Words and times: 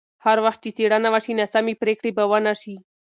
هر 0.25 0.37
وخت 0.45 0.59
چې 0.63 0.69
څېړنه 0.77 1.09
وشي، 1.13 1.33
ناسمې 1.39 1.73
پرېکړې 1.81 2.11
به 2.17 2.23
ونه 2.31 2.53
شي. 2.61 2.75